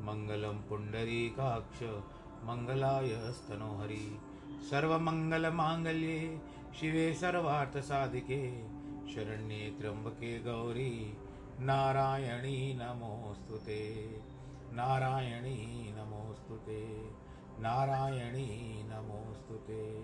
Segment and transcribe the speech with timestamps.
[0.00, 1.82] मङ्गलं पुण्डरीकाक्ष,
[2.44, 4.20] मङ्गलाय स्तनोहरि
[4.70, 6.40] सर्वमङ्गलमाङ्गल्ये
[6.80, 8.62] शिवे सर्वार्थसाधिके,
[9.14, 11.16] शरण्ये त्र्यम्बके गौरी।
[11.60, 14.10] नारायणी नमोऽस्तु ते।
[14.72, 17.10] नारायणी नमोऽस्तु ते।
[17.58, 20.00] नारायणी नमोऽस्तु ते।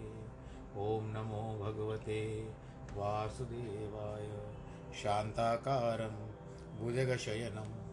[0.76, 2.52] ॐ नमो भगवते
[2.96, 4.52] वासुदेवाय।
[4.94, 6.26] शान्ताकारं,
[6.80, 7.85] भुजगशयनं।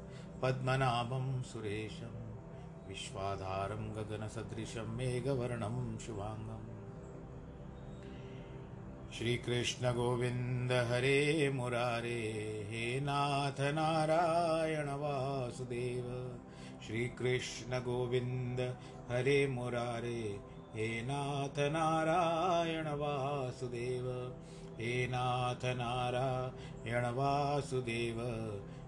[0.43, 2.33] पद्मनाभं सुरेशं,
[2.87, 6.73] विश्वाधारं गगनसदृशं मेघवर्णं शुभाङ्गम्।
[9.13, 12.33] श्रीकृष्णगोविन्द हरे मुरारे,
[12.69, 16.37] हे नाथ नारायण वासुदेव।
[16.87, 18.77] श्रीकृष्ण गोविन्द
[19.09, 20.39] हरे मुरारे,
[20.73, 24.35] हे नाथ नारायण वासुदेव।
[24.79, 28.19] हे नाथ नारायणवासुदेव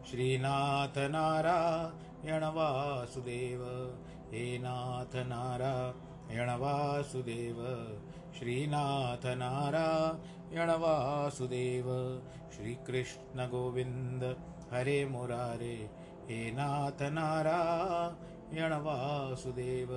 [0.10, 3.62] श्रीनाथ नारायणवासुदेव
[4.32, 7.60] हे नाथ नारायणवासुदेव
[8.40, 10.32] श्रीनाथ नारायणवासुदेव
[12.56, 15.78] श्रीकृष्णगोविन्दहरे मुरारे
[16.30, 17.60] हे नाथ नारा
[18.54, 19.92] यणवासुदेव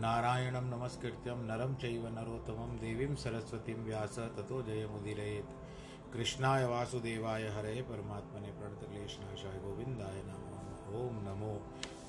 [0.00, 9.58] नारायणं नमस्कृत्यं नरं चैव नरोत्तमं देवीं सरस्वतीं व्यास ततो जयमुदीरयेत्। कृष्णाय वासुदेवाय हरे, परमात्मने प्रणतक्लेशनाशाय
[9.58, 11.52] गोविन्दाय नमो ॐ नमो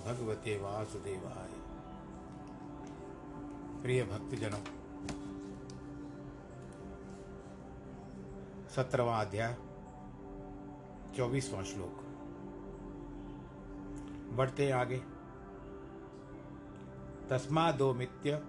[0.05, 1.49] भगवते वासुदेवाय।
[3.81, 4.63] प्रिय भक्तजनों
[8.69, 9.55] सत्रहवा अध्याय,
[11.17, 12.03] चौबीसवां श्लोक।
[14.33, 15.10] बढ़ते आगे।
[17.31, 18.41] तस्मादो मित्य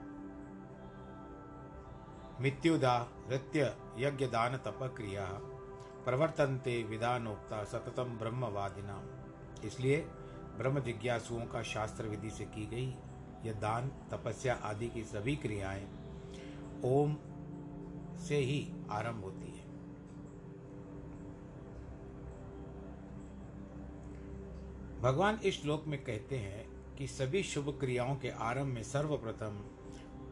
[2.41, 2.94] मित्युदा
[3.28, 5.26] हृत्य यज्ञ दान तप क्रिया
[6.04, 9.03] प्रवर्तन्ते विधानोक्ता सततम ब्रह्मवादिना
[9.65, 9.97] इसलिए
[10.59, 12.88] ब्रह्म जिज्ञासुओं का शास्त्र विधि से की गई
[13.47, 15.87] यह दान, तपस्या आदि की सभी क्रियाएँ
[16.84, 17.16] ओम
[18.19, 19.70] से ही आरंभ होती है।
[25.00, 26.72] भगवान इस श्लोक में कहते हैं
[27.03, 29.55] कि सभी शुभ क्रियाओं के आरंभ में सर्वप्रथम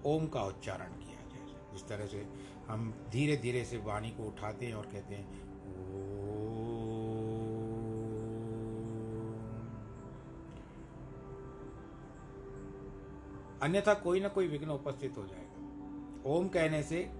[0.06, 2.26] ओम का उच्चारण किया जाए। जिस तरह से
[2.68, 5.24] हम धीरे धीरे से वाणी को उठाते हैं और कहते हैं
[13.62, 17.10] अन्यथा कोई ना कोई विघ्न उपस्थित हो जाएगा। ओम कहने से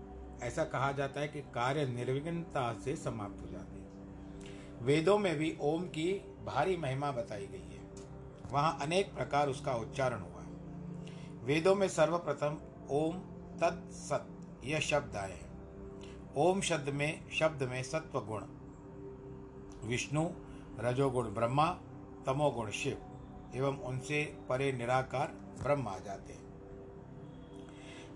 [0.42, 3.88] ऐसा कहा जाता है कि कार्य निर्विघ्नता से समाप्त हो जाते हैं।
[4.82, 6.12] वेदों में भी ओम की
[6.44, 7.69] भारी महिमा बताई गई है।
[8.50, 12.58] वहाँ अनेक प्रकार उसका उच्चारण हुआ। है वेदों में सर्वप्रथम
[12.90, 13.18] ओम
[13.58, 14.26] तत्सत
[14.64, 15.50] यह शब्द आए। हैं
[16.36, 18.42] ओम शब्द में शब्द में सत्व गुण
[19.88, 20.30] विष्णु,
[20.80, 21.66] रजोगुण ब्रह्मा,
[22.26, 22.98] तमोगुण शिव,
[23.54, 25.26] एवं उनसे परे निराकार
[25.62, 26.40] ब्रह्म आ जाते हैं।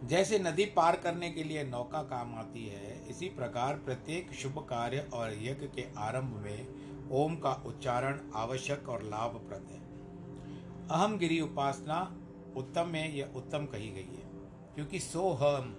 [0.07, 5.11] जैसे नदी पार करने के लिए नौका काम आती है, इसी प्रकार प्रत्येक शुभ कार्य
[5.15, 6.67] और यज्ञ के आरंभ में
[7.11, 9.84] ओम का उच्चारण आवश्यक और लाभप्रद है।
[10.91, 12.01] अहम गिरी उपासना
[12.57, 14.29] उत्तम में यह उत्तम कही गई है,
[14.75, 15.75] क्योंकि सो हम,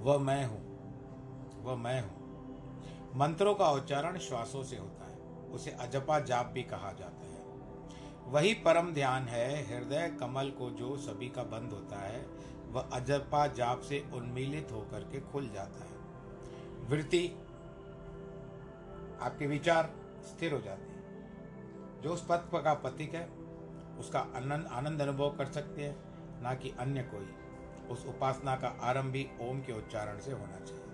[0.00, 5.16] वह मैं हूँ, वह मैं हूँ। मंत्रों का उच्चारण श्वासों से होता है,
[5.50, 7.42] उसे अजपा जाप भी कहा जाता है।
[8.26, 12.24] वही परम ध्यान है, हृदय कमल को जो सभी का बंद होता है,
[12.70, 17.26] वह अजपा जाप से उन्मीलित होकर के खुल जाता है। वृत्ति,
[19.20, 19.90] आपके विचार
[20.24, 20.93] स्थिर हो जाते हैं।
[22.04, 23.30] जो उस पथ का पथिक है,
[23.98, 25.96] उसका आनंद आनंद अनुभव कर सकते हैं,
[26.42, 27.32] ना कि अन्य कोई।
[27.88, 30.84] उस उपासना का आरंभ भी ओम के उच्चारण से होना चाहिए।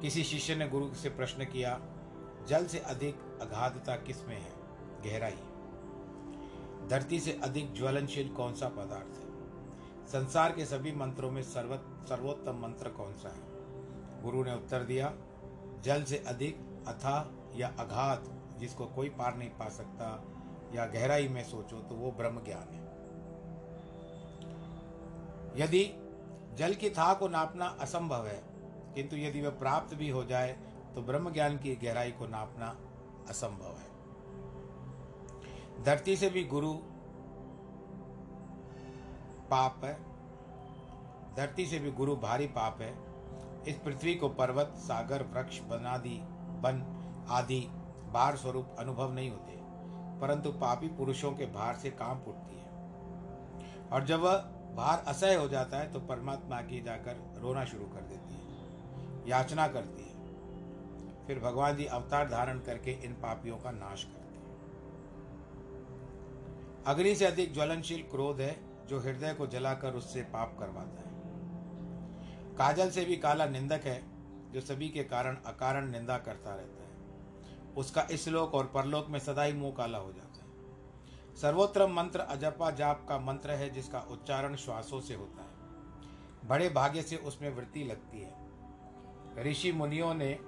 [0.00, 1.80] किसी शिष्य ने गुरु से प्रश्न किया,
[2.48, 4.52] जल से अधिक अगाधता किसमें है?
[5.04, 5.38] गहराई।
[6.88, 9.32] धरती से अधिक ज्वलनशील कौन सा पदार्थ है?
[10.06, 11.76] संसार के सभी मंत्रों में सर्व
[12.08, 13.40] सर्वोत्तम मंत्र कौन सा है?
[14.22, 15.14] गुरु ने उत्तर दिया,
[15.80, 20.08] जल से अधिक अथा या अघात जिसको कोई पार नहीं पा सकता
[20.74, 22.80] या गहराई में सोचो तो वो ब्रह्म ज्ञान है।
[25.56, 25.84] यदि
[26.58, 28.40] जल की था को नापना असंभव है,
[28.94, 30.52] किंतु यदि वह प्राप्त भी हो जाए
[30.94, 32.66] तो ब्रह्म ज्ञान की गहराई को नापना
[33.28, 33.90] असंभव है।
[35.84, 36.72] धरती से भी गुरु
[39.50, 39.94] पाप है,
[41.36, 42.92] धरती से भी गुरु भारी पाप है,
[43.68, 46.18] इस पृथ्वी को पर्वत, सागर, वृक्ष बनादि
[46.62, 46.82] बन
[47.30, 47.60] आदि
[48.12, 49.52] भार स्वरूप अनुभव नहीं होते,
[50.20, 52.70] परंतु पापी पुरुषों के भार से काम उठती है।
[53.88, 54.36] और जब वह
[54.76, 59.66] भार असह्य हो जाता है तो परमात्मा की जाकर रोना शुरू कर देती है, याचना
[59.68, 60.10] करती है।
[61.26, 64.40] फिर भगवान जी अवतार धारण करके इन पापियों का नाश करते हैं।
[66.86, 68.56] अग्नि से अधिक ज्वलनशील क्रोध है,
[68.88, 71.10] जो हृदय को जलाकर उससे पाप करवाता है।
[72.56, 74.02] काजल से भी काला निंदक है,
[74.52, 76.81] जो सभी के कारण अकारण निंदा करता रहता है।
[77.76, 80.32] उसका इस लोक और परलोक में सदा ही मुँह काला हो जाता है।
[81.36, 85.52] सर्वोत्तम मंत्र अजपा जाप का मंत्र है, जिसका उच्चारण श्वासों से होता है।
[86.48, 88.42] बड़े भाग्य से उसमें वृत्ति लगती है।
[89.50, 90.38] ऋषि मुनियों ने,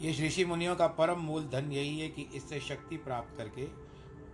[0.00, 3.66] ये ऋषि मुनियों का परम मूल धन यही है कि इससे शक्ति प्राप्त करके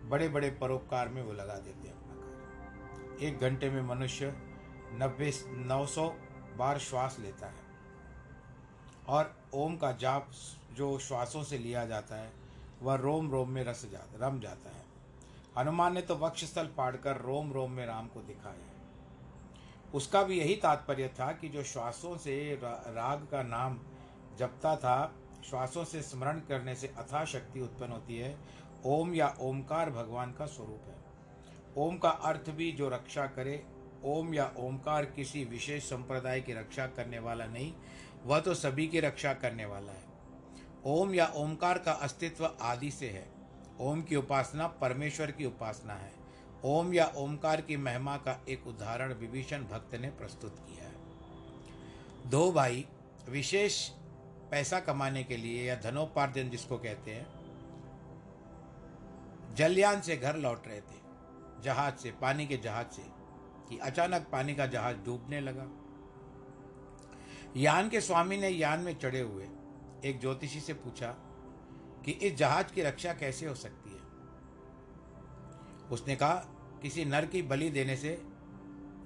[0.09, 4.35] बड़े बड़े परोपकार में वो लगा देते हैं अपना कार्य। एक घंटे में मनुष्य
[4.93, 6.15] नब्बे, नौ सौ
[6.57, 7.72] बार श्वास लेता है।
[9.09, 10.31] और ओम का जाप
[10.73, 12.33] जो श्वासों से लिया जाता है,
[12.83, 14.85] वह रोम रोम में रस जाता रम जाता है।
[15.59, 18.73] हनुमान ने तो वक्षस्थल पाड़कर रोम रोम में राम को दिखाया है।
[19.95, 23.79] उसका भी यही तात्पर्य था कि जो श्वासों से राग का नाम
[24.39, 25.15] जपता था,
[25.51, 28.39] श्वासों से स्मरण करने से अथा शक्ति उत्पन्न होती है।
[28.87, 30.97] ओम या ओमकार भगवान का स्वरूप है।
[31.77, 33.67] ओम का अर्थ भी जो रक्षा करे,
[34.05, 37.73] ओम या ओमकार किसी विशेष संप्रदाय की रक्षा करने वाला नहीं
[38.25, 40.05] वह तो सभी की रक्षा करने वाला है।
[40.85, 43.33] ओम या ओमकार का अस्तित्व आदि से है।
[43.81, 46.13] ओम की उपासना परमेश्वर की उपासना है।
[46.65, 50.95] ओम या ओमकार की महिमा का एक उदाहरण विभीषण भक्त ने प्रस्तुत किया है।
[52.31, 52.87] दो भाई
[53.29, 53.89] विशेष
[54.51, 57.43] पैसा कमाने के लिए या धनोपार्जन जिसको कहते हैं,
[59.55, 61.03] जलयान से घर लौट रहे थे।
[61.63, 63.03] जहाज़ से, पानी के जहाज़ से,
[63.69, 65.82] कि अचानक पानी का जहाज़ डूबने लगा।
[67.57, 69.49] यान के स्वामी ने यान में चढ़े हुए
[70.05, 71.07] एक ज्योतिषी से पूछा
[72.05, 74.03] कि इस जहाज़ की रक्षा कैसे हो सकती है?
[75.89, 76.35] उसने कहा,
[76.83, 78.23] किसी नर की बलि देने से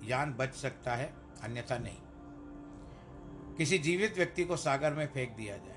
[0.05, 1.99] यान बच सकता है, अन्यथा नहीं।
[3.55, 5.77] किसी जीवित व्यक्ति को सागर में फेंक दिया जाए।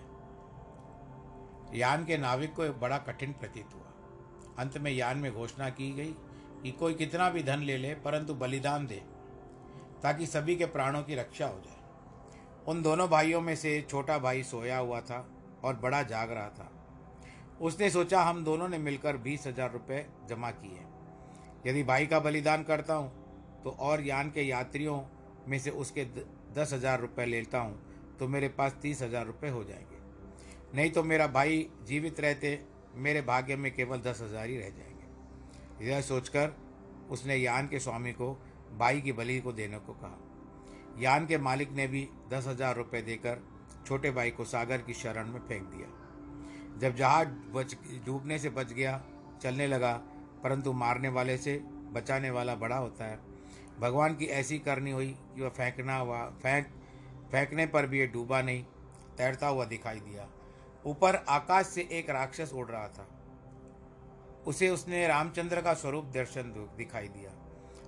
[1.80, 3.94] यान के नाविक को एक बड़ा कठिन प्रतीत हुआ।
[4.60, 6.16] अंत में यान में घोषणा की गई
[6.64, 9.04] कि कोई कितना भी धन ले ले, परंतु बलिदान दे,
[10.04, 11.79] ताकि सभी के प्राणों की रक्षा हो जाए।
[12.68, 15.26] उन दोनों भाइयों में से छोटा भाई सोया हुआ था
[15.64, 16.72] और बड़ा जाग रहा था।
[17.62, 20.86] उसने सोचा, हम दोनों ने मिलकर बीस हज़ार रुपये जमा किए।
[21.66, 23.12] यदि भाई का बलिदान करता हूँ
[23.64, 25.02] तो और यान के यात्रियों
[25.48, 26.06] में से उसके
[26.56, 29.98] दस हज़ार रुपये लेता हूँ तो मेरे पास तीस हज़ार रुपये हो जाएँगे।
[30.76, 32.60] नहीं तो मेरा भाई जीवित रहते,
[32.96, 36.56] मेरे भाग्य में केवल दस हज़ार ही रह जाएँगे। यह सोचकर
[37.10, 38.34] उसने यान के स्वामी को,
[38.78, 40.18] भाई की बलि को देने को कहा।
[41.00, 43.44] यान के मालिक ने भी दस हज़ार रुपये देकर
[43.88, 45.88] छोटे भाई को सागर की शरण में फेंक दिया।
[46.80, 47.76] जब जहाज़ बच,
[48.06, 49.02] डूबने से बच गया,
[49.42, 49.94] चलने लगा,
[50.44, 51.58] परंतु मारने वाले से
[51.94, 53.20] बचाने वाला बड़ा होता है।
[53.80, 56.68] भगवान की ऐसी करनी हुई कि वह फेंकना हुआ फेंक,
[57.32, 58.64] फेंकने पर भी ये डूबा नहीं,
[59.18, 60.28] तैरता हुआ दिखाई दिया।
[60.86, 63.08] ऊपर आकाश से एक राक्षस उड़ रहा था।
[64.48, 67.32] उसे उसने रामचंद्र का स्वरूप दर्शन दिखाई दिया।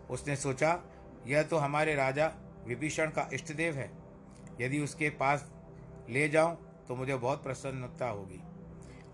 [0.10, 0.80] उसने सोचा,
[1.28, 2.32] यह तो हमारे राजा
[2.68, 3.92] विभीषण का इष्ट देव है।
[4.62, 5.52] यदि उसके पास
[6.10, 8.42] ले जाऊँ तो मुझे बहुत प्रसन्नता होगी।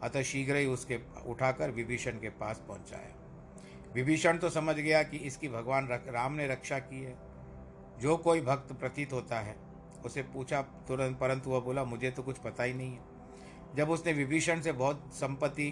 [0.04, 3.16] अतः शीघ्र ही उसके उठाकर विभीषण के पास पहुँचाया।
[3.94, 7.16] विभीषण तो समझ गया कि इसकी भगवान राम ने रक्षा की है।
[8.00, 9.56] जो कोई भक्त प्रतीत होता है,
[10.06, 14.14] उसे पूछा तुरंत, परंतु वह बोला, मुझे तो कुछ पता ही नहीं है। जब उसने
[14.14, 15.70] विभीषण से बहुत संपत्ति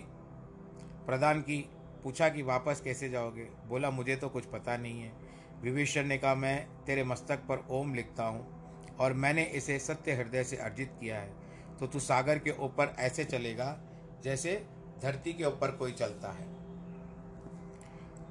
[1.05, 1.69] प्रदान की,
[2.03, 3.43] पूछा कि वापस कैसे जाओगे?
[3.43, 5.24] बोला, मुझे तो कुछ पता नहीं है।
[5.61, 10.43] विभीषण ने कहा, मैं तेरे मस्तक पर ओम लिखता हूँ और मैंने इसे सत्य हृदय
[10.43, 11.33] से अर्जित किया है।
[11.79, 13.77] तो तू सागर के ऊपर ऐसे चलेगा
[14.23, 14.65] जैसे
[15.01, 16.47] धरती के ऊपर कोई चलता है।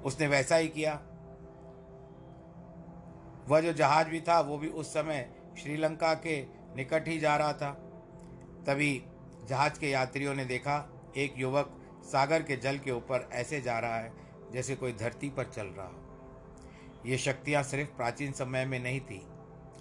[0.03, 0.95] उसने वैसा ही किया।
[3.49, 5.29] वह जो जहाज़ भी था, वो भी उस समय
[5.59, 6.43] श्रीलंका के
[6.77, 7.71] निकट ही जा रहा था।
[8.67, 9.05] तभी
[9.49, 13.97] जहाज़ के यात्रियों ने देखा, एक युवक सागर के जल के ऊपर ऐसे जा रहा
[13.97, 14.13] है
[14.53, 16.04] जैसे कोई धरती पर चल रहा हो।
[17.07, 19.27] ये शक्तियाँ सिर्फ़ प्राचीन समय में नहीं थी,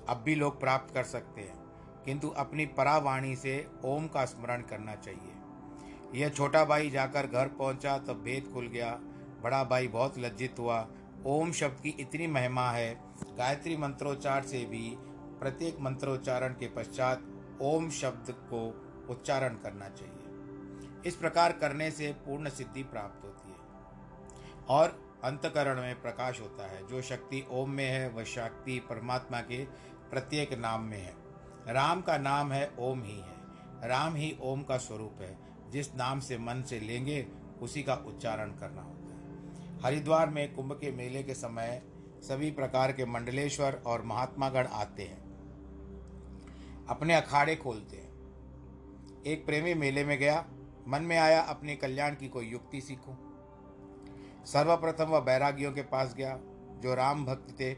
[0.09, 1.63] अब भी लोग प्राप्त कर सकते हैं।
[2.05, 5.33] किंतु अपनी परावाणी से ओम का स्मरण करना चाहिए।
[6.15, 8.99] यह छोटा भाई जाकर घर पहुँचा, तब भेद खुल गया।
[9.41, 10.87] बड़ा भाई बहुत लज्जित हुआ।
[11.25, 13.01] ओम शब्द की इतनी महिमा है,
[13.37, 14.95] गायत्री मंत्रोच्चार से भी
[15.39, 17.21] प्रत्येक मंत्रोच्चारण के पश्चात
[17.61, 20.23] ओम शब्द को उच्चारण करना चाहिए।
[21.05, 23.57] इस प्रकार करने से पूर्ण सिद्धि प्राप्त होती है।
[24.69, 29.65] और अंतकरण में प्रकाश होता है। जो शक्ति ओम में है, वह शक्ति परमात्मा के
[30.11, 31.13] प्रत्येक नाम में है।
[31.73, 33.35] राम का नाम है, ओम ही है।
[33.83, 35.37] राम ही ओम का स्वरूप है।
[35.69, 37.27] जिस नाम से मन से लेंगे,
[37.61, 39.23] उसी का उच्चारण करना होता है।
[39.83, 41.83] हरिद्वार में कुंभ के मेले के समय
[42.21, 45.23] सभी प्रकार के मंडलेश्वर और महात्मागण आते हैं।
[46.89, 48.13] अपने अखाड़े खोलते हैं।
[49.27, 50.45] एक प्रेमी मेले में गया।
[50.87, 53.32] मन में आया, अपने कल्याण की कोई युक्ति सीखूं।
[54.45, 56.39] सर्वप्रथम वह बैरागियों के पास गया,
[56.79, 57.75] जो राम भक्त थे।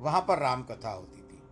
[0.00, 1.42] वहाँ पर राम कथा होती थी।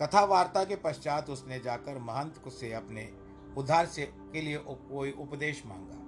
[0.00, 3.12] कथा वार्ता के पश्चात उसने जाकर महंत से अपने
[3.56, 6.02] उद्धार से, के लिए कोई उपदेश मांगा।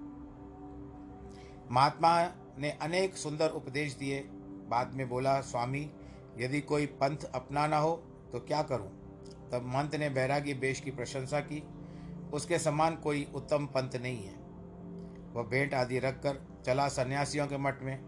[1.70, 2.24] महात्मा
[2.58, 4.20] ने अनेक सुंदर उपदेश दिए।
[4.68, 5.90] बाद में बोला, स्वामी,
[6.38, 7.96] यदि कोई पंथ अपनाना हो
[8.32, 8.90] तो क्या करूँ?
[9.52, 11.68] तब महंत ने बैरागी बेश की प्रशंसा की।
[12.32, 14.34] उसके समान कोई उत्तम पंथ नहीं है।
[15.32, 18.04] वह भेंट आदि रखकर चला सन्यासियों के मठ में।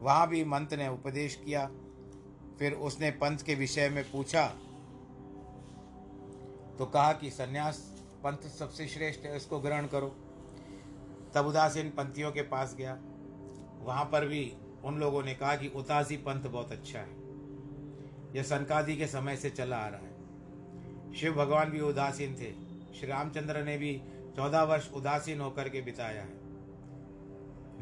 [0.00, 1.70] वहाँ भी मंत ने उपदेश किया।
[2.58, 4.46] फिर उसने पंथ के विषय में पूछा।
[6.78, 10.08] तो कहा कि, सन्यास पंथ सबसे श्रेष्ठ है उसको ग्रहण करो।
[11.34, 12.98] तब उदासीन पंथियों के पास गया।
[13.80, 17.10] वहाँ पर भी उन लोगों ने कहा कि, उदासी पंथ बहुत अच्छा है।
[18.36, 20.14] यह सनकादि के समय से चला आ रहा है।
[21.14, 22.52] शिव भगवान भी उदासीन थे।
[22.94, 24.02] श्री रामचंद्र ने भी
[24.36, 26.43] चौदह वर्ष उदासीन होकर के बिताया है।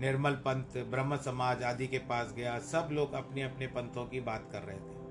[0.02, 4.49] निर्मल पंथ ब्रह्म समाज आदि के पास गया। सब लोग अपने अपने पंथों की बात
[4.52, 5.02] कर रहे थे।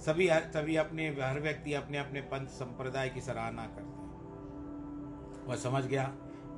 [0.00, 5.84] सभी सभी अपने, हर व्यक्ति अपने अपने पंथ संप्रदाय की सराहना करते हैं। वह समझ
[5.84, 6.12] गया,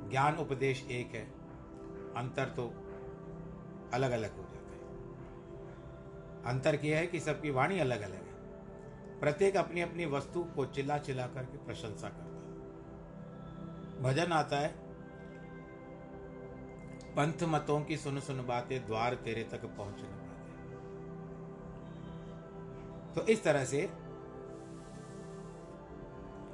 [0.09, 1.25] ज्ञान उपदेश एक है,
[2.15, 2.67] अंतर तो
[3.93, 4.79] अलग अलग हो जाता है।
[6.45, 8.33] अंतर यह है कि सबकी वाणी अलग अलग है।
[9.19, 12.33] प्रत्येक अपनी अपनी वस्तु को चिल्ला चिल्ला करके प्रशंसा करता है।
[14.01, 14.82] भजन आता है
[17.15, 20.33] पंथ मतों की सुन सुन बातें द्वार तेरे तक पहुँचने पाते
[23.13, 23.89] तो इस तरह से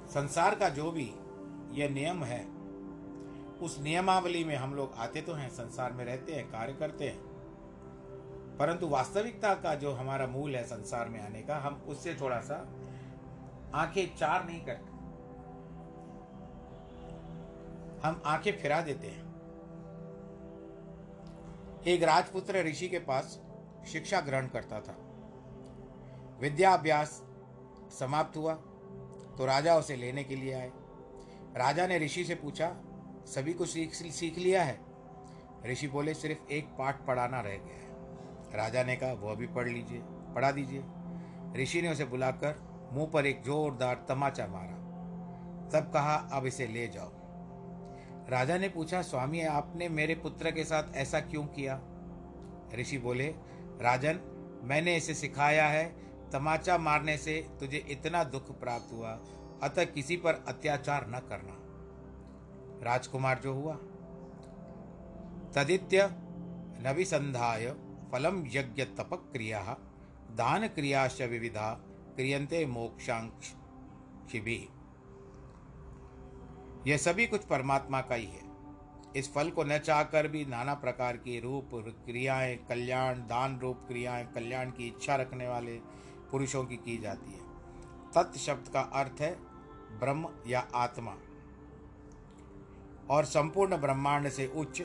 [0.10, 1.14] संसार का जो भी
[1.72, 2.48] यह नियम है,
[3.58, 7.20] उस नियमावली में हम लोग आते तो हैं, संसार में रहते हैं, कार्य करते हैं।
[8.58, 12.56] परंतु वास्तविकता का जो हमारा मूल है संसार में आने का, हम उससे थोड़ा सा
[13.74, 14.90] आँखें चार नहीं करते।
[18.08, 19.29] हम आँखें फिरा देते हैं।
[21.88, 23.40] एक राजपुत्र ऋषि के पास
[23.88, 24.96] शिक्षा ग्रहण करता था।
[26.42, 27.10] विद्याभ्यास
[28.00, 28.54] समाप्त हुआ
[29.38, 30.72] तो राजा उसे लेने के लिए आए।
[31.58, 32.70] राजा ने ऋषि से पूछा,
[33.26, 34.80] सभी कुछ सीख सीख लिया है?
[35.66, 39.68] ऋषि बोले, सिर्फ़ एक पाठ पढ़ाना रह गया है। राजा ने कहा, वह भी पढ़
[39.70, 40.02] लीजिए,
[40.36, 40.84] पढ़ा दीजिए।
[41.56, 44.76] ऋषि ने उसे बुलाकर मुँह पर एक जोरदार तमाचा मारा।
[45.70, 47.12] तब कहा, अब इसे ले जाओ।
[48.30, 51.82] राजा ने पूछा, स्वामी, आपने मेरे पुत्र के साथ ऐसा क्यों किया?
[52.76, 53.28] ऋषि बोले,
[53.82, 54.20] राजन,
[54.64, 55.86] मैंने इसे सिखाया है,
[56.32, 59.12] तमाचा मारने से तुझे इतना दुख प्राप्त हुआ,
[59.64, 61.56] अतः किसी पर अत्याचार न करना।
[62.86, 63.74] राजकुमार जो हुआ,
[65.56, 66.10] तदित्य
[66.82, 67.76] नविसंधाय
[68.12, 69.78] फलम यज्ञ तप क्रिया,
[70.32, 71.74] दान क्रियाश्च विविधा
[72.16, 74.40] क्रियंते मोक्षांक्षि
[76.90, 78.42] यह सभी कुछ परमात्मा का ही है।
[79.16, 81.70] इस फल को न चाहकर भी नाना प्रकार की रूप
[82.06, 85.78] क्रियाएँ, कल्याण, दान रूप क्रियाएँ, कल्याण की इच्छा रखने वाले
[86.32, 87.40] पुरुषों की की जाती है।
[88.12, 89.36] तत् शब्द का अर्थ है
[90.00, 91.16] ब्रह्म या आत्मा।
[93.10, 94.82] और संपूर्ण ब्रह्मांड से उच्च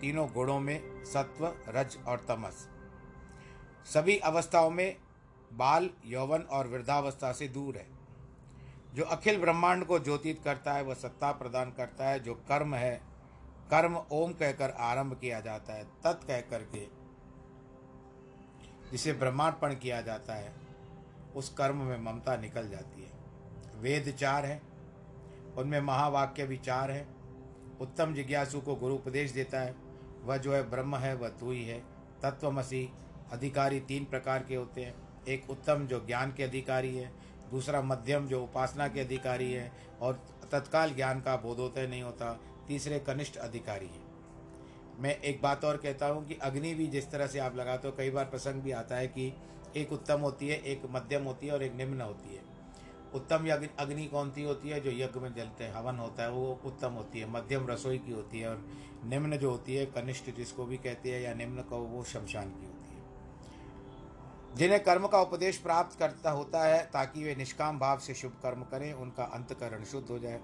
[0.00, 2.68] तीनों गुणों में सत्व, रज और तमस।
[3.84, 4.96] सभी अवस्थाओं में
[5.52, 7.93] बाल, यौवन और वृद्धावस्था से दूर है।
[8.94, 13.00] जो अखिल ब्रह्मांड को ज्योतित करता है, वह सत्ता प्रदान करता है, जो कर्म है,
[13.70, 17.04] कर्म ओम कहकर आरंभ किया जाता है, तत् कह करके
[18.90, 20.52] जिसे ब्रह्मांडपण किया जाता है,
[21.36, 23.10] उस कर्म में ममता निकल जाती है।
[23.80, 24.62] वेद चार है,
[25.56, 27.08] उनमें महावाक्य भी चार है।
[27.80, 29.76] उत्तम जिज्ञासु को गुरु उपदेश देता है,
[30.22, 31.82] वह जो है ब्रह्म है, वह तू ही है।
[32.22, 32.92] तत्वमसी
[33.32, 34.94] अधिकारी तीन प्रकार के होते हैं,
[35.28, 40.20] एक उत्तम जो ज्ञान के अधिकारी है दूसरा मध्यम जो उपासना के अधिकारी है और
[40.52, 44.02] तत्काल ज्ञान का बोधोदय नहीं होता, तीसरे कनिष्ठ अधिकारी है।
[44.98, 47.94] मैं एक बात और कहता हूँ कि अग्नि भी जिस तरह से आप लगाते हो,
[47.96, 49.32] कई बार प्रसंग भी आता है कि
[49.76, 52.42] एक उत्तम होती है, एक मध्यम होती है और एक निम्न होती है।
[53.14, 53.48] उत्तम
[53.78, 55.74] अग्नि कौन सी होती है जो यज्ञ में जलते हैं?
[55.74, 58.64] हवन होता है, वो उत्तम होती है, मध्यम रसोई की होती है और
[59.04, 62.54] निम्न जो होती है, कनिष्ठ जिसको भी कहते हैं या निम्न को वो शमशान की
[62.54, 62.73] होती है।
[64.54, 68.62] जिन्हें कर्म का उपदेश प्राप्त करता होता है, ताकि वे निष्काम भाव से शुभ कर्म
[68.62, 70.40] करें, उनका अंतकरण शुद्ध हो जाए।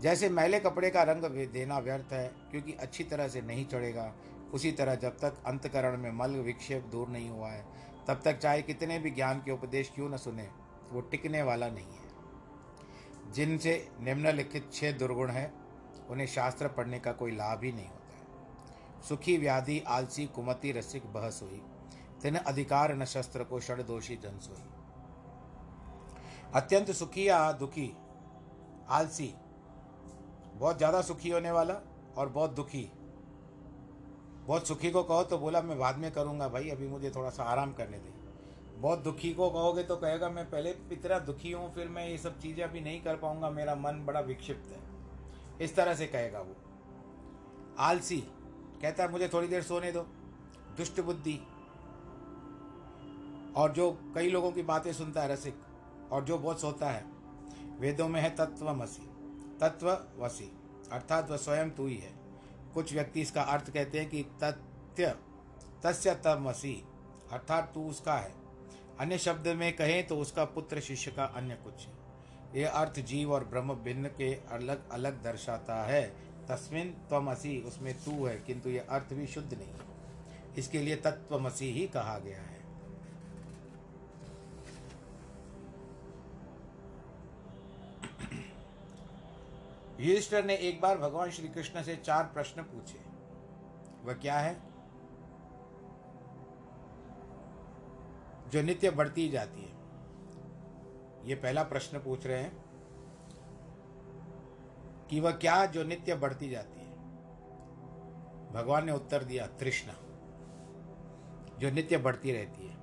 [0.00, 4.14] जैसे मैले कपड़े का रंग देना व्यर्थ है, क्योंकि अच्छी तरह से नहीं चढ़ेगा।
[4.54, 7.66] उसी तरह जब तक अंतकरण में मल विक्षेप दूर नहीं हुआ है,
[8.08, 10.48] तब तक चाहे कितने भी ज्ञान के उपदेश क्यों न सुने,
[10.92, 12.02] वो टिकने वाला नहीं है।
[13.32, 15.52] जिनसे निम्नलिखित छह दुर्गुण है,
[16.10, 18.22] उन्हें शास्त्र पढ़ने का कोई लाभ ही नहीं होता है।
[19.02, 21.62] सुखी, व्याधि, आलसी, कुमति, रसिक, बहस हुई।
[22.22, 24.62] तिन अधिकार न शस्त्र को षड दोषी जन सोई
[26.54, 27.92] अत्यंत सुखी या दुखी,
[28.90, 29.32] आलसी,
[30.54, 31.74] बहुत ज़्यादा सुखी होने वाला
[32.16, 32.90] और बहुत दुखी।
[34.46, 37.44] बहुत सुखी को कहो तो बोला, मैं बाद में करूँगा भाई, अभी मुझे थोड़ा सा
[37.44, 38.12] आराम करने दे।
[38.78, 42.38] बहुत दुखी को कहोगे तो कहेगा, मैं पहले इतना दुखी हूँ, फिर मैं ये सब
[42.40, 44.80] चीज़ें अभी नहीं कर पाऊँगा, मेरा मन बड़ा विक्षिप्त है।
[45.60, 46.56] इस तरह से कहेगा वो।
[47.80, 48.18] आलसी,
[48.82, 50.00] कहता है, मुझे थोड़ी देर सोने दो।
[50.76, 51.40] दुष्ट बुद्धि
[53.56, 55.54] और जो कई लोगों की बातें सुनता है रसिक,
[56.12, 57.04] और जो बहुत सोता है,
[57.80, 59.08] वेदों में है तत्वमसी
[59.60, 60.50] तत्ववसी
[60.92, 62.12] अर्थात वह स्वयं तू ही है।
[62.74, 65.14] कुछ व्यक्ति इसका अर्थ कहते हैं कि तथ्य
[65.82, 66.74] तस्य तमसी
[67.32, 68.32] अर्थात तू उसका है।
[69.00, 71.92] अन्य शब्द में कहें तो उसका पुत्र शिष्य का अन्य कुछ है।
[72.54, 76.02] यह अर्थ जीव और ब्रह्म भिन्न के अलग अलग दर्शाता है।
[76.48, 81.70] तस्मिन त्वमसी, उसमें तू है, किंतु यह अर्थ भी शुद्ध नहीं है। इसके लिए तत्वमसी
[81.70, 82.51] ही कहा गया है।
[90.02, 92.98] युधिष्ठर ने एक बार भगवान श्री कृष्ण से चार प्रश्न पूछे।
[94.04, 94.62] वह क्या है?
[98.48, 99.72] जो नित्य बढ़ती जाती है।
[101.28, 102.64] ये पहला प्रश्न पूछ रहे हैं
[105.10, 106.92] कि वह क्या जो नित्य बढ़ती जाती है?
[108.52, 109.94] भगवान ने उत्तर दिया, तृष्णा।
[111.58, 112.76] जो नित्य बढ़ती रहती है।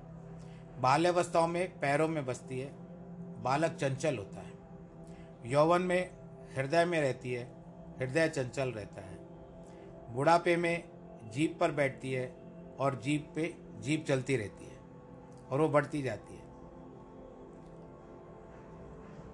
[0.80, 2.70] बाल्यावस्थाओं में, पैरों में बसती है।
[3.42, 4.52] बालक चंचल होता है।
[5.50, 6.19] यौवन में
[6.56, 7.44] हृदय में रहती है,
[7.98, 9.18] हृदय चंचल रहता है।
[10.14, 10.88] बुढ़ापे में
[11.32, 12.36] जीप पर बैठती है
[12.80, 14.78] और जीप पे, जीप चलती रहती है
[15.50, 16.40] और वो बढ़ती जाती है।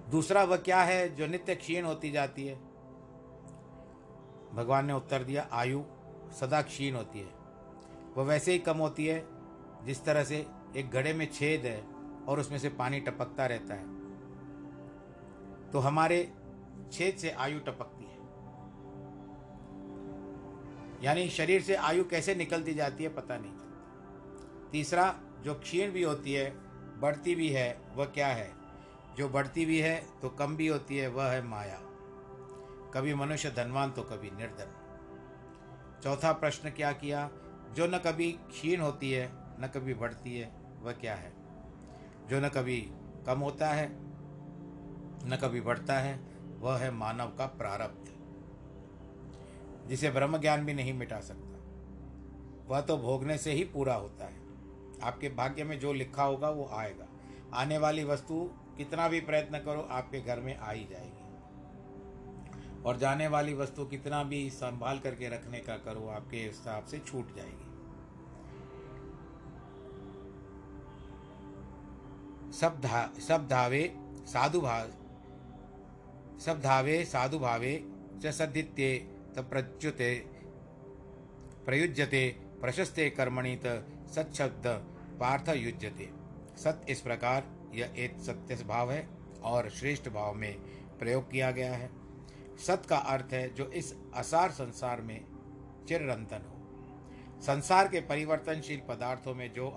[0.09, 2.55] दूसरा वह क्या है जो नित्य क्षीण होती जाती है?
[4.53, 5.83] भगवान ने उत्तर दिया, आयु
[6.39, 7.29] सदा क्षीण होती है।
[8.17, 9.27] वह वैसे ही कम होती है,
[9.85, 11.83] जिस तरह से एक घड़े में छेद है
[12.25, 13.97] और उसमें से पानी टपकता रहता है।
[15.71, 16.33] तो हमारे
[16.91, 18.17] छेद से आयु टपकती है।
[21.03, 26.03] यानी शरीर से आयु कैसे निकलती जाती है पता नहीं चलता। तीसरा, जो क्षीण भी
[26.03, 26.49] होती है,
[26.99, 28.53] बढ़ती भी है, वह क्या है?
[29.17, 31.79] जो बढ़ती भी है तो कम भी होती है, वह है माया।
[32.93, 34.73] कभी मनुष्य धनवान तो कभी निर्धन।
[36.03, 37.29] चौथा प्रश्न क्या किया?
[37.73, 41.33] जो न कभी क्षीण होती है, न कभी बढ़ती है, वह क्या है?
[42.27, 42.91] जो न कभी
[43.25, 43.89] कम होता है,
[45.29, 46.26] न कभी बढ़ता है
[46.59, 48.13] वह है मानव का प्रारब्ध,
[49.89, 51.59] जिसे ब्रह्म ज्ञान भी नहीं मिटा सकता।
[52.67, 54.39] वह तो भोगने से ही पूरा होता है।
[55.03, 57.07] आपके भाग्य में जो लिखा होगा वो आएगा।
[57.53, 61.23] आने वाली वस्तु, कितना भी प्रयत्न करो, आपके घर में आ ही जाएगी।
[62.83, 67.35] और जाने वाली वस्तु कितना भी संभाल करके रखने का करो, आपके हिसाब से छूट
[67.35, 67.63] जाएगी।
[72.51, 74.87] सब धा, सब धावे, साधु भाव
[76.39, 77.73] सब धावे साधु भावे
[78.23, 78.97] च सदित्ये
[79.39, 80.13] प्रच्युते,
[81.65, 82.27] प्रयुज्यते,
[82.61, 83.83] प्रशस्ते कर्मणि त
[85.19, 86.09] पार्थ युज्यते।
[86.57, 89.07] सत्य इस प्रकार यह एक सत्य भाव है
[89.43, 90.53] और श्रेष्ठ भाव में
[90.99, 91.89] प्रयोग किया गया है।
[92.57, 95.25] सत का अर्थ है जो इस असार संसार में
[95.87, 99.69] चिरंतन हो। संसार के परिवर्तनशील पदार्थों में जो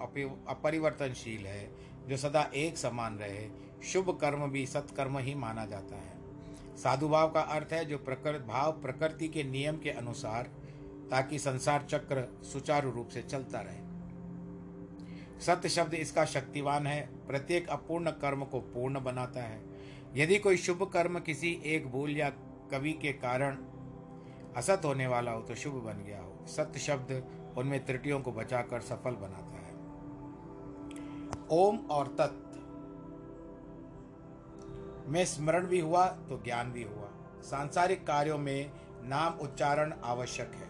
[0.48, 1.70] अपरिवर्तनशील है,
[2.08, 3.48] जो सदा एक समान रहे,
[3.84, 6.19] शुभ कर्म भी सत्कर्म ही माना जाता है।
[6.82, 10.50] साधु भाव का अर्थ है जो प्रकृति भाव प्रकृति के नियम के अनुसार,
[11.10, 13.88] ताकि संसार चक्र सुचारू रूप से चलता रहे।
[15.40, 19.60] सत्य शब्द इसका शक्तिवान है, प्रत्येक अपूर्ण कर्म को पूर्ण बनाता है।
[20.16, 22.30] यदि कोई शुभ कर्म किसी एक भूल या
[22.70, 23.58] कवि के कारण
[24.56, 27.22] असत होने वाला हो तो शुभ बन गया हो। सत्य शब्द
[27.58, 29.74] उनमें त्रुटियों को बचाकर सफल बनाता है।
[31.50, 32.49] ओम और तत्।
[35.10, 37.08] में स्मरण भी हुआ तो ज्ञान भी हुआ।
[37.42, 38.70] सांसारिक कार्यों में
[39.02, 40.68] नाम उच्चारण आवश्यक है।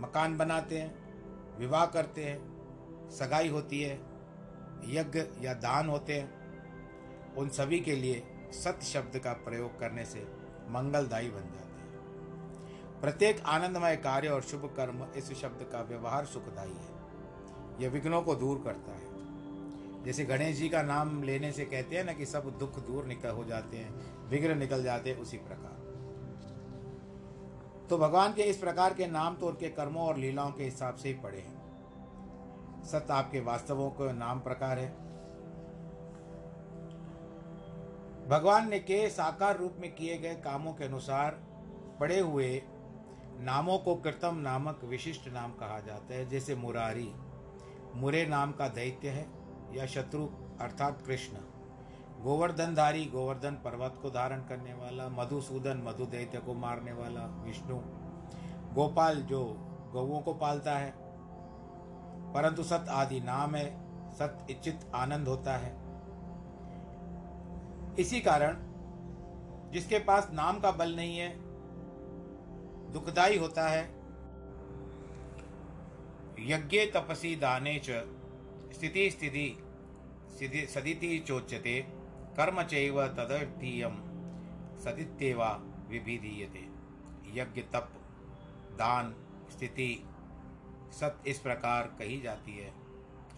[0.00, 2.38] मकान बनाते हैं, विवाह करते हैं,
[3.10, 3.94] सगाई होती है,
[4.84, 6.40] यज्ञ या दान होते हैं।
[7.34, 10.20] उन सभी के लिए सत्य शब्द का प्रयोग करने से
[10.68, 11.70] मंगलदायी बन जाते हैं।
[13.00, 17.00] प्रत्येक आनंदमय कार्य और शुभ कर्म इस शब्द का व्यवहार सुखदायी है।
[17.80, 19.09] यह विघ्नों को दूर करता है।
[20.04, 23.30] जैसे गणेश जी का नाम लेने से कहते हैं ना कि सब दुख दूर निकल
[23.30, 25.78] हो जाते हैं विघ्न निकल जाते हैं, उसी प्रकार।
[27.90, 31.08] तो भगवान के इस प्रकार के नाम तो उनके कर्मों और लीलाओं के हिसाब से
[31.08, 34.88] ही पड़े हैं। सत्य आपके वास्तवों को नाम प्रकार है।
[38.28, 41.30] भगवान ने के साकार रूप में किए गए कामों के अनुसार
[42.00, 42.62] पड़े हुए
[43.40, 47.12] नामों को कृतम नामक विशिष्ट नाम कहा जाता है, जैसे मुरारी।
[47.94, 49.39] मुरे नाम का दैत्य है।
[49.74, 50.28] या शत्रु,
[50.60, 51.36] अर्थात कृष्ण।
[52.22, 57.80] गोवर्धनधारी गोवर्धन पर्वत को धारण करने वाला, मधुसूदन मधु दैत्य को मारने वाला, विष्णु।
[58.74, 59.56] गोपाल जो
[59.92, 60.94] गौओं को पालता है,
[62.32, 63.80] परंतु सत आदि नाम है,
[64.10, 65.76] सत इच्छित आनंद होता है।
[67.98, 68.56] इसी कारण,
[69.70, 71.38] जिसके पास नाम का बल नहीं है,
[72.92, 74.00] दुखदाई होता है।
[76.38, 78.19] यज्ञ तपसी दाने च
[78.72, 81.86] स्थिति स्थिति सदिति चोच्यते,
[82.36, 83.96] कर्म चैव तदर्थीयम
[84.78, 86.68] सदित्येवा विभिधीयते।
[87.40, 87.92] यज्ञ, तप,
[88.72, 89.14] दान,
[89.50, 90.04] स्थिति,
[90.92, 92.74] सत इस प्रकार कही जाती है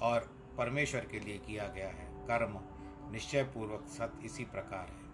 [0.03, 0.21] और
[0.59, 2.61] परमेश्वर के लिए किया गया है। कर्म
[3.12, 5.12] निश्चय पूर्वक सत इसी प्रकार है।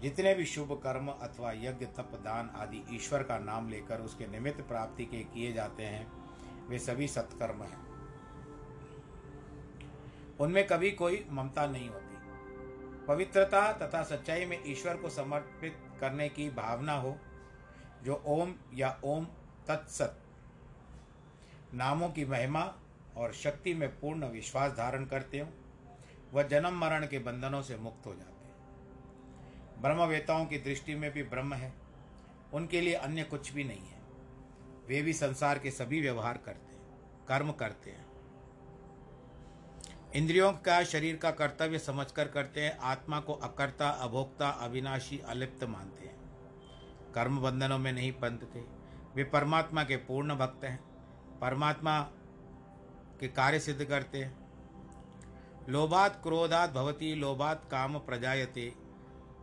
[0.00, 4.60] जितने भी शुभ कर्म अथवा यज्ञ, तप, दान आदि ईश्वर का नाम लेकर उसके निमित्त
[4.60, 6.12] प्राप्ति के किए जाते हैं,
[6.68, 7.95] वे सभी सत्कर्म हैं।
[10.40, 12.16] उनमें कभी कोई ममता नहीं होती।
[13.06, 17.18] पवित्रता तथा सच्चाई में ईश्वर को समर्पित करने की भावना हो,
[18.02, 19.26] जो ओम या ओम
[19.68, 20.18] तत्सत,
[21.74, 22.74] नामों की महिमा
[23.16, 25.48] और शक्ति में पूर्ण विश्वास धारण करते हो,
[26.32, 31.22] वह जन्म मरण के बंधनों से मुक्त हो जाते हैं। ब्रह्मवेताओं की दृष्टि में भी
[31.22, 31.72] ब्रह्म है,
[32.52, 34.00] उनके लिए अन्य कुछ भी नहीं है।
[34.86, 36.86] वे भी संसार के सभी व्यवहार करते हैं,
[37.28, 38.05] कर्म करते हैं।
[40.16, 46.06] इंद्रियों का, शरीर का कर्तव्य समझकर करते हैं, आत्मा को अकर्ता, अभोक्ता, अविनाशी, अलिप्त मानते
[46.06, 46.16] हैं।
[47.14, 48.64] कर्म बंधनों में नहीं बंधते।
[49.14, 50.80] वे परमात्मा के पूर्ण भक्त हैं।
[51.40, 52.00] परमात्मा
[53.20, 54.50] के कार्य सिद्ध करते हैं।
[55.68, 58.74] लोभात क्रोधात भवती, लोभात काम प्रजायते।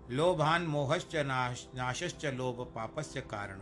[0.09, 3.61] लोभान मोहश्च नाश, नाशश्च लोभ, पापस्य कारण।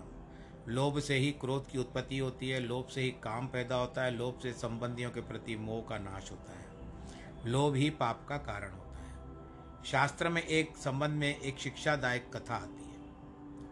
[0.68, 4.12] लोभ से ही क्रोध की उत्पत्ति होती है, लोभ से ही काम पैदा होता है,
[4.12, 6.71] लोभ से संबंधियों के प्रति मोह का नाश होता है।
[7.46, 9.12] लोभ ही पाप का कारण होता है।
[9.84, 13.00] शास्त्र में एक संबंध में एक शिक्षादायक कथा आती है।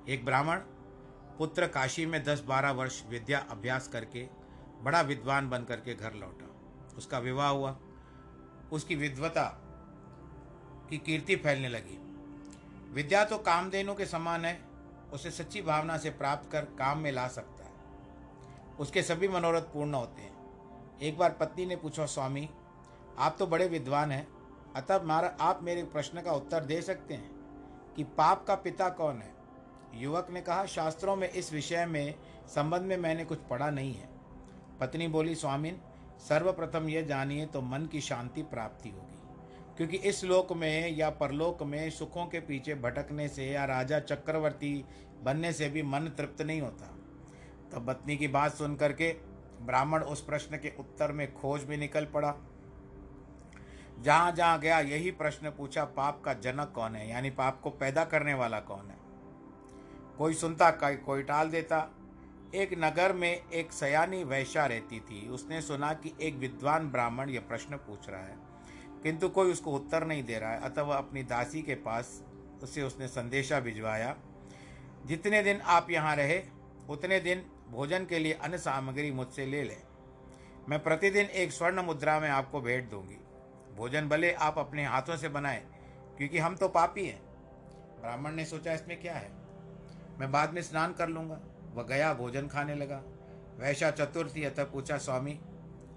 [0.09, 0.57] एक ब्राह्मण
[1.37, 4.27] पुत्र काशी में दस बारह वर्ष विद्या अभ्यास करके
[4.81, 6.45] बड़ा विद्वान बन करके घर लौटा।
[6.97, 7.77] उसका विवाह हुआ।
[8.71, 9.45] उसकी विद्वता
[10.89, 11.97] की कीर्ति फैलने लगी।
[12.93, 14.61] विद्या तो कामधेनु के समान है,
[15.13, 17.71] उसे सच्ची भावना से प्राप्त कर काम में ला सकता है।
[18.79, 20.39] उसके सभी मनोरथ पूर्ण होते हैं।
[20.99, 22.49] एक बार पत्नी ने पूछा, स्वामी
[23.19, 24.27] आप तो बड़े विद्वान हैं।
[24.75, 27.31] अतः मारा, आप मेरे प्रश्न का उत्तर दे सकते हैं
[27.95, 29.33] कि पाप का पिता कौन है?
[29.93, 32.15] युवक ने कहा, शास्त्रों में इस विषय में,
[32.47, 34.09] संबंध में मैंने कुछ पढ़ा नहीं है।
[34.79, 35.81] पत्नी बोली, स्वामिन,
[36.29, 39.19] सर्वप्रथम यह जानिए तो मन की शांति प्राप्ति होगी।
[39.77, 44.85] क्योंकि इस लोक में या परलोक में सुखों के पीछे भटकने से या राजा चक्रवर्ती
[45.23, 46.85] बनने से भी मन तृप्त नहीं होता।
[47.71, 49.13] तब पत्नी की बात सुन करके
[49.61, 52.35] ब्राह्मण उस प्रश्न के उत्तर में खोज भी निकल पड़ा।
[54.01, 57.09] जहाँ जहाँ गया, यही प्रश्न पूछा, पाप का जनक कौन है?
[57.09, 58.97] यानी पाप को पैदा करने वाला कौन है?
[60.17, 61.91] कोई सुनता, कोई टाल देता।
[62.55, 67.39] एक नगर में एक सयानी वैश्या रहती थी। उसने सुना कि एक विद्वान ब्राह्मण यह
[67.39, 68.35] प्रश्न पूछ रहा है।
[69.03, 72.23] किंतु कोई उसको उत्तर नहीं दे रहा है। अतः वह अपनी दासी के पास
[72.63, 74.17] उसे उसने संदेशा भिजवाया,
[75.05, 76.43] जितने दिन आप यहाँ रहे,
[76.89, 79.81] उतने दिन भोजन के लिए अन्य सामग्री मुझसे ले लें।
[80.69, 83.18] मैं प्रतिदिन एक स्वर्ण मुद्रा में आपको भेंट दूँगी।
[83.79, 85.61] भोजन भले आप अपने हाथों से बनाएँ,
[86.17, 87.21] क्योंकि हम तो पापी हैं।
[88.01, 89.31] ब्राह्मण ने सोचा, इसमें क्या है?
[90.19, 91.39] मैं बाद में स्नान कर लूँगा।
[91.73, 93.01] वह गया, भोजन खाने लगा।
[93.59, 95.39] वैशा चतुर्थी अतः पूछा, स्वामी,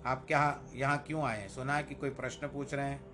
[0.07, 1.49] आप क्या यहाँ क्यों आए हैं?
[1.49, 3.05] सुना है कि कोई प्रश्न पूछ रहे हैं?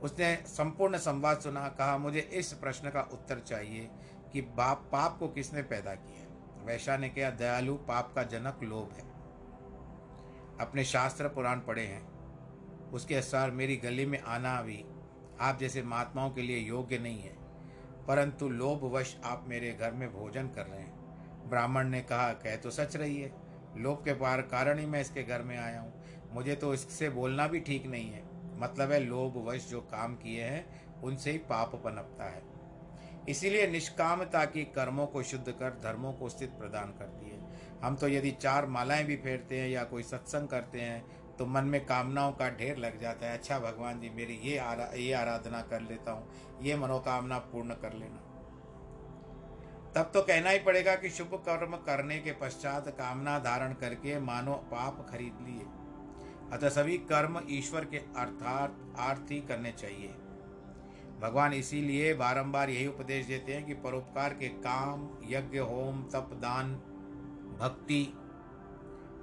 [0.00, 3.90] उसने संपूर्ण संवाद सुना, कहा, मुझे इस प्रश्न का उत्तर चाहिए
[4.32, 8.92] कि बाप, पाप को किसने पैदा किया वैशा ने कहा, दयालु, पाप का जनक लोभ
[8.92, 9.04] है।
[10.60, 12.13] अपने शास्त्र पुराण पढ़े हैं।
[12.94, 14.84] उसके अनुसार मेरी गली में आना भी
[15.40, 17.36] आप जैसे महात्माओं के लिए योग्य नहीं है।
[18.08, 21.04] परंतु लोभवश आप मेरे घर में भोजन कर रहे हैं।
[21.48, 23.32] ब्राह्मण ने कहा, कह तो सच रही है।
[23.76, 27.46] लोभ के पार कारण ही मैं इसके घर में आया हूँ। मुझे तो इससे बोलना
[27.46, 28.22] भी ठीक नहीं है।
[28.60, 32.42] मतलब है, लोभवश जो काम किए हैं, उनसे ही पाप पनपता है।
[33.28, 37.44] इसीलिए निष्कामता की कर्मों को शुद्ध कर, धर्मों को स्थित प्रदान करती है।
[37.84, 41.64] हम तो यदि चार मालाएँ भी फेरते हैं या कोई सत्संग करते हैं तो मन
[41.64, 45.62] में कामनाओं का ढेर लग जाता है। अच्छा भगवान जी, मेरी ये आरा, ये आराधना
[45.62, 46.28] कर लेता हूँ।
[46.62, 48.20] ये मनोकामना पूर्ण कर लेना।
[49.96, 54.52] तब तो कहना ही पड़ेगा कि शुभ कर्म करने के पश्चात कामना धारण करके मानो
[54.52, 55.66] पाप खरीद लिए।
[56.52, 60.08] अतः सभी कर्म ईश्वर के अर्थात अर्थ ही करने चाहिए।
[61.20, 66.74] भगवान इसीलिए बारंबार यही उपदेश देते हैं कि परोपकार के काम, यज्ञ, होम, तप, दान,
[67.60, 68.14] भक्ति,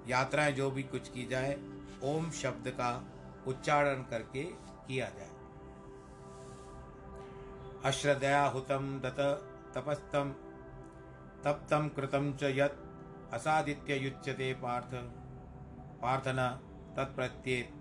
[0.07, 1.53] यात्राएँ जो भी कुछ की जाए
[2.03, 2.91] ओम शब्द का
[3.47, 4.43] उच्चारण करके
[4.87, 5.29] किया जाए।
[7.85, 9.19] अश्रदया हुतम दत
[9.75, 10.31] तपस्तम
[11.43, 12.77] तप्तम कृतम च यत
[13.33, 14.93] असादित्य युच्यते पार्थ।
[16.01, 16.49] पार्थना
[16.95, 17.73] तत्प्रत्येत।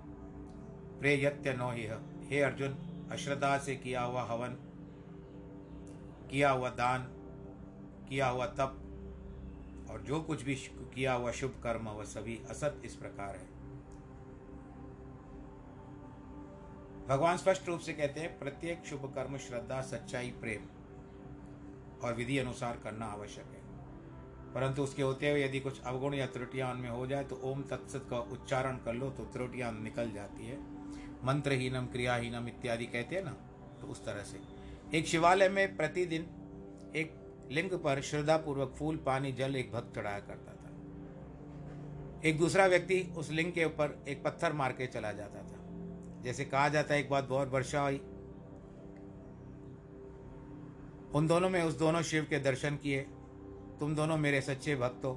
[1.00, 1.70] प्रेयत्य नो
[2.30, 2.76] हे अर्जुन,
[3.12, 4.56] अश्रद्धा से किया हुआ हवन,
[6.30, 7.06] किया हुआ दान,
[8.08, 8.76] किया हुआ तप,
[9.90, 10.54] और जो कुछ भी
[10.94, 13.49] किया हुआ शुभ कर्म, वह सभी असत इस प्रकार है।
[17.10, 20.66] भगवान स्पष्ट रूप से कहते हैं, प्रत्येक शुभ कर्म, श्रद्धा, सच्चाई, प्रेम
[22.04, 26.70] और विधि अनुसार करना आवश्यक है। परंतु उसके होते हुए यदि कुछ अवगुण या त्रुटियाँ
[26.72, 30.58] उनमें हो जाए तो ओम तत्सत का उच्चारण कर लो तो त्रुटियाँ निकल जाती है।
[31.24, 33.36] मंत्रहीनम, क्रियाहीनम इत्यादि कहते हैं ना
[33.80, 34.40] तो उस तरह से।
[34.98, 36.22] एक शिवालय में प्रतिदिन
[36.96, 37.14] एक
[37.50, 43.30] लिंग पर श्रद्धापूर्वक फूल, पानी, जल एक भक्त चढ़ाया करता था। एक दूसरा व्यक्ति उस
[43.30, 45.59] लिंग के ऊपर एक पत्थर मार के चला जाता था।
[46.22, 48.00] जैसे कहा जाता है, एक बात बहुत वर्षा हुई।
[51.14, 53.00] उन दोनों में, उस दोनों शिव के दर्शन किए।
[53.80, 55.12] तुम दोनों मेरे सच्चे भक्त हो।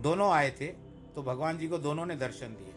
[0.00, 0.66] दोनों आए थे
[1.14, 2.72] तो भगवान जी को दोनों ने दर्शन दिए।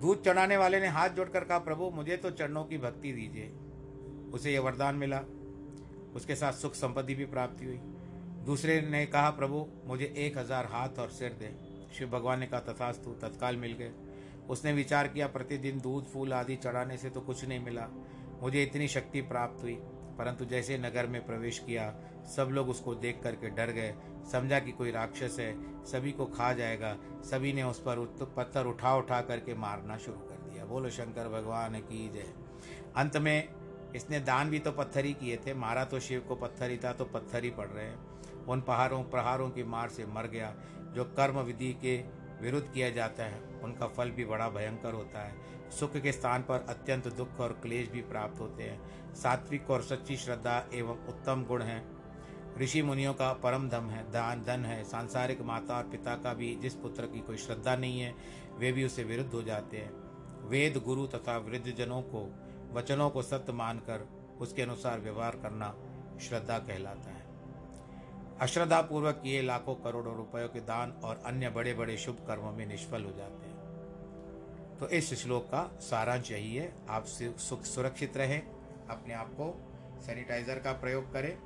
[0.00, 3.52] दूध चढ़ाने वाले ने हाथ जोड़कर कहा, प्रभु, मुझे तो चरणों की भक्ति दीजिए।
[4.32, 5.20] उसे यह वरदान मिला।
[6.16, 7.78] उसके साथ सुख संपत्ति भी प्राप्ति हुई।
[8.44, 11.46] दूसरे ने कहा, प्रभु, मुझे एक हज़ार हाथ और सिर दे।
[11.98, 13.92] शिव भगवान ने कहा, तथास्तु, तत्काल मिल गए।
[14.50, 17.88] उसने विचार किया, प्रतिदिन दूध, फूल आदि चढ़ाने से तो कुछ नहीं मिला।
[18.42, 19.74] मुझे इतनी शक्ति प्राप्त हुई,
[20.18, 21.94] परंतु जैसे नगर में प्रवेश किया,
[22.36, 23.94] सब लोग उसको देख करके डर गए।
[24.32, 25.52] समझा कि कोई राक्षस है,
[25.84, 27.98] सभी को खा जाएगा। सभी ने उस पर
[28.36, 32.32] पत्थर उठा उठा करके मारना शुरू कर दिया। बोलो, शंकर भगवान की जय।
[32.96, 33.48] अंत में
[33.96, 36.92] इसने दान भी तो पत्थर ही किए थे, मारा तो शिव को पत्थर ही था
[36.92, 40.54] तो पत्थर ही पड़ रहे हैं। उन पहाड़ों, प्रहारों की मार से मर गया।
[40.96, 41.96] जो कर्म विधि के
[42.42, 45.34] विरुद्ध किया जाता है, उनका फल भी बड़ा भयंकर होता है।
[45.70, 50.16] सुख के स्थान पर अत्यंत दुख और क्लेश भी प्राप्त होते हैं। सात्विक और सच्ची
[50.16, 51.96] श्रद्धा एवं उत्तम गुण हैं।
[52.58, 56.56] ऋषि मुनियों का परम धम है, दान, धन है। सांसारिक माता और पिता का भी
[56.56, 58.14] जिस पुत्र की कोई श्रद्धा नहीं है,
[58.58, 59.92] वे भी उसे विरुद्ध हो जाते हैं।
[60.48, 62.34] वेद गुरु तथा वृद्धजनों को,
[62.72, 64.08] वचनों को सत्य मानकर
[64.40, 65.74] उसके अनुसार व्यवहार करना
[66.20, 67.25] श्रद्धा कहलाता है।
[68.40, 72.66] अश्रद्धा पूर्वक किए लाखों करोड़ों रुपयों के दान और अन्य बड़े बड़े शुभ कर्मों में
[72.66, 78.40] निष्फल हो जाते हैं। तो इस श्लोक का सारांश यही है। आप सुख सुरक्षित रहें,
[78.88, 79.48] अपने आप को
[80.06, 81.36] सैनिटाइजर का प्रयोग करें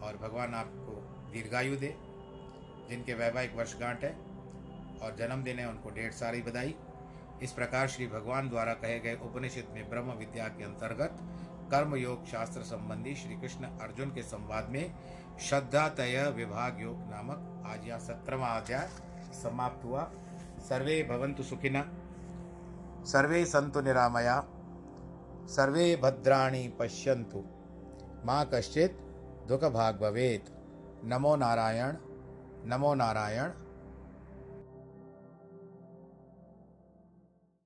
[0.00, 1.00] और भगवान आपको
[1.32, 1.94] दीर्घायु दे,
[2.88, 4.12] जिनके वैवाहिक वर्षगांठ है,
[5.02, 6.74] और जन्मदिन है, उनको ढेर सारी बधाई।
[7.42, 11.18] इस प्रकार श्री भगवान द्वारा कहे गए उपनिषद में ब्रह्म विद्या के अंतर्गत
[11.70, 14.94] कर्म योग शास्त्र संबंधी श्री कृष्ण अर्जुन के संवाद में
[15.40, 18.88] श्रद्धा तय विभाग योग नामक आज यहाँ सत्रवा अध्याय
[19.42, 20.10] समाप्त हुआ।
[20.60, 21.92] सर्वे भवंतु सुखिना।
[23.04, 24.44] सर्वे संतु निरामया।
[25.46, 27.44] सर्वे भद्राणी पश्यन्तु।
[28.24, 28.98] माँ कश्चित
[29.48, 30.44] दुख भाग भवेत।
[31.04, 31.94] नमो नारायण।
[32.64, 33.63] नमो नारायण।